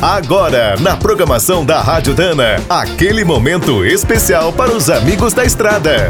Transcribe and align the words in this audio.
Agora, 0.00 0.76
na 0.78 0.94
programação 0.94 1.64
da 1.64 1.80
Rádio 1.80 2.12
Dana, 2.12 2.62
aquele 2.68 3.24
momento 3.24 3.82
especial 3.82 4.52
para 4.52 4.70
os 4.70 4.90
amigos 4.90 5.32
da 5.32 5.42
estrada. 5.42 6.08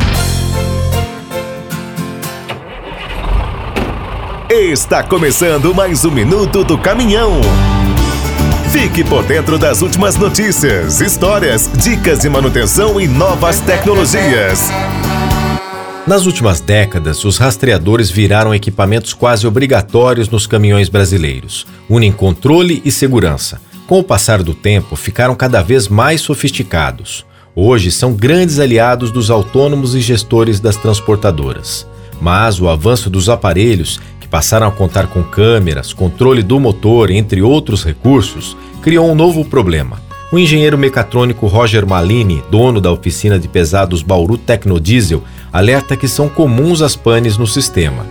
Está 4.50 5.04
começando 5.04 5.72
mais 5.72 6.04
um 6.04 6.10
minuto 6.10 6.64
do 6.64 6.76
caminhão. 6.76 7.40
Fique 8.72 9.04
por 9.04 9.22
dentro 9.22 9.56
das 9.56 9.82
últimas 9.82 10.16
notícias, 10.16 11.00
histórias, 11.00 11.70
dicas 11.72 12.18
de 12.18 12.28
manutenção 12.28 13.00
e 13.00 13.06
novas 13.06 13.60
tecnologias. 13.60 14.68
Nas 16.08 16.26
últimas 16.26 16.60
décadas, 16.60 17.24
os 17.24 17.38
rastreadores 17.38 18.10
viraram 18.10 18.52
equipamentos 18.52 19.14
quase 19.14 19.46
obrigatórios 19.46 20.28
nos 20.28 20.46
caminhões 20.46 20.88
brasileiros. 20.88 21.66
Unem 21.88 22.10
controle 22.10 22.82
e 22.84 22.90
segurança. 22.90 23.60
Com 23.86 24.00
o 24.00 24.04
passar 24.04 24.42
do 24.42 24.52
tempo, 24.52 24.96
ficaram 24.96 25.36
cada 25.36 25.62
vez 25.62 25.86
mais 25.86 26.20
sofisticados. 26.20 27.24
Hoje 27.54 27.92
são 27.92 28.12
grandes 28.12 28.58
aliados 28.58 29.12
dos 29.12 29.30
autônomos 29.30 29.94
e 29.94 30.00
gestores 30.00 30.58
das 30.58 30.74
transportadoras. 30.74 31.86
Mas 32.20 32.60
o 32.60 32.68
avanço 32.68 33.08
dos 33.08 33.28
aparelhos 33.28 34.00
que 34.20 34.26
passaram 34.26 34.66
a 34.66 34.72
contar 34.72 35.06
com 35.06 35.22
câmeras, 35.22 35.92
controle 35.92 36.42
do 36.42 36.58
motor, 36.58 37.12
entre 37.12 37.40
outros 37.42 37.84
recursos, 37.84 38.56
criou 38.82 39.08
um 39.08 39.14
novo 39.14 39.44
problema. 39.44 40.00
O 40.32 40.38
engenheiro 40.38 40.76
mecatrônico 40.76 41.46
Roger 41.46 41.86
Malini, 41.86 42.42
dono 42.50 42.80
da 42.80 42.90
oficina 42.90 43.38
de 43.38 43.46
pesados 43.46 44.02
Bauru 44.02 44.36
Tecnodiesel, 44.36 45.22
alerta 45.52 45.96
que 45.96 46.08
são 46.08 46.28
comuns 46.28 46.82
as 46.82 46.96
panes 46.96 47.36
no 47.36 47.46
sistema. 47.46 48.04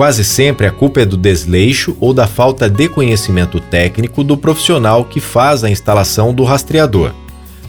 Quase 0.00 0.24
sempre 0.24 0.66
a 0.66 0.70
culpa 0.70 1.02
é 1.02 1.04
do 1.04 1.14
desleixo 1.14 1.94
ou 2.00 2.14
da 2.14 2.26
falta 2.26 2.70
de 2.70 2.88
conhecimento 2.88 3.60
técnico 3.60 4.24
do 4.24 4.34
profissional 4.34 5.04
que 5.04 5.20
faz 5.20 5.62
a 5.62 5.68
instalação 5.68 6.32
do 6.32 6.42
rastreador. 6.42 7.12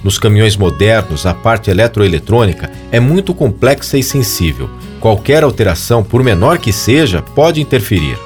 Nos 0.02 0.18
caminhões 0.18 0.56
modernos, 0.56 1.26
a 1.26 1.34
parte 1.34 1.70
eletroeletrônica 1.70 2.72
é 2.90 3.02
muito 3.02 3.34
complexa 3.34 3.98
e 3.98 4.02
sensível. 4.02 4.70
Qualquer 5.02 5.44
alteração, 5.44 6.06
por 6.06 6.24
menor 6.24 6.58
que 6.58 6.72
seja, 6.72 7.22
pode 7.22 7.60
interferir. 7.60 8.18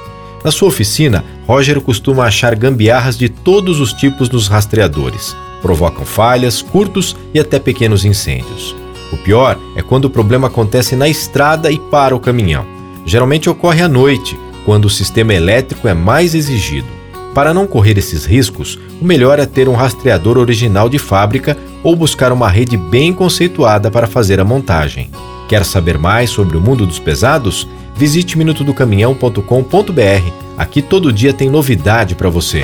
Na 0.43 0.51
sua 0.51 0.67
oficina, 0.67 1.25
Roger 1.47 1.81
costuma 1.81 2.25
achar 2.25 2.53
gambiarras 2.53 3.17
de 3.17 3.27
todos 3.27 3.79
os 3.79 3.91
tipos 3.91 4.29
nos 4.29 4.47
rastreadores. 4.47 5.35
Provocam 5.63 6.05
falhas, 6.05 6.61
curtos 6.61 7.15
e 7.33 7.39
até 7.39 7.57
pequenos 7.57 8.05
incêndios. 8.05 8.75
O 9.11 9.17
pior 9.17 9.57
é 9.75 9.81
quando 9.81 10.05
o 10.05 10.11
problema 10.11 10.45
acontece 10.45 10.95
na 10.95 11.09
estrada 11.09 11.71
e 11.71 11.79
para 11.79 12.15
o 12.15 12.19
caminhão. 12.19 12.74
Geralmente 13.05 13.49
ocorre 13.49 13.81
à 13.81 13.87
noite, 13.87 14.37
quando 14.65 14.85
o 14.85 14.89
sistema 14.89 15.33
elétrico 15.33 15.87
é 15.87 15.93
mais 15.93 16.33
exigido. 16.33 16.87
Para 17.33 17.53
não 17.53 17.67
correr 17.67 17.97
esses 17.97 18.25
riscos, 18.25 18.79
o 18.99 19.05
melhor 19.05 19.39
é 19.39 19.45
ter 19.45 19.67
um 19.67 19.73
rastreador 19.73 20.37
original 20.37 20.89
de 20.89 20.97
fábrica 20.97 21.57
ou 21.83 21.95
buscar 21.95 22.31
uma 22.31 22.49
rede 22.49 22.77
bem 22.77 23.13
conceituada 23.13 23.91
para 23.91 24.07
fazer 24.07 24.39
a 24.39 24.45
montagem. 24.45 25.11
Quer 25.47 25.63
saber 25.65 25.97
mais 25.97 26.29
sobre 26.29 26.57
o 26.57 26.61
mundo 26.61 26.85
dos 26.85 26.97
pesados? 26.97 27.67
Visite 27.95 28.37
minutodocaminhão.com.br. 28.37 30.31
Aqui 30.57 30.81
todo 30.81 31.13
dia 31.13 31.33
tem 31.33 31.49
novidade 31.49 32.15
para 32.15 32.29
você. 32.29 32.63